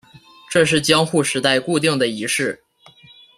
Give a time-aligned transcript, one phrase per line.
[0.49, 2.63] 这是江户时代固定的仪式。